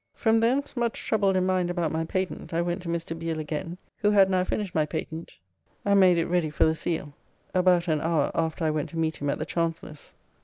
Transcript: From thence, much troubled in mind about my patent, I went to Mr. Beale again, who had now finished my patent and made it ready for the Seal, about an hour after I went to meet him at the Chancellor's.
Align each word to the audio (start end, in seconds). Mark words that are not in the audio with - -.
From 0.15 0.39
thence, 0.39 0.75
much 0.75 1.05
troubled 1.05 1.37
in 1.37 1.45
mind 1.45 1.69
about 1.69 1.91
my 1.91 2.03
patent, 2.05 2.55
I 2.55 2.61
went 2.63 2.81
to 2.81 2.89
Mr. 2.89 3.15
Beale 3.15 3.39
again, 3.39 3.77
who 3.97 4.09
had 4.09 4.31
now 4.31 4.43
finished 4.43 4.73
my 4.73 4.83
patent 4.83 5.37
and 5.85 5.99
made 5.99 6.17
it 6.17 6.25
ready 6.25 6.49
for 6.49 6.65
the 6.65 6.75
Seal, 6.75 7.13
about 7.53 7.87
an 7.87 8.01
hour 8.01 8.31
after 8.33 8.65
I 8.65 8.71
went 8.71 8.89
to 8.89 8.97
meet 8.97 9.17
him 9.17 9.29
at 9.29 9.37
the 9.37 9.45
Chancellor's. 9.45 10.11